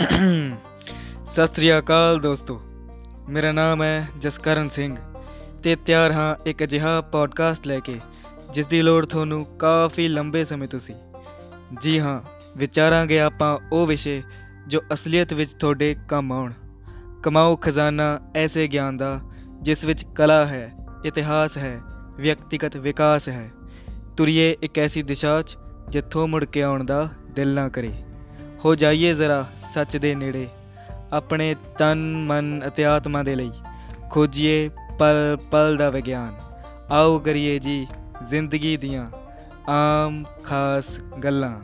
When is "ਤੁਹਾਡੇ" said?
15.52-15.94